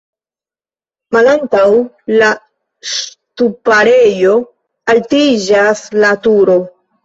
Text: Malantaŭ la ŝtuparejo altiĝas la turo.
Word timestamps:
Malantaŭ 1.17 1.65
la 2.23 2.31
ŝtuparejo 2.95 4.35
altiĝas 4.99 5.89
la 6.03 6.15
turo. 6.29 6.61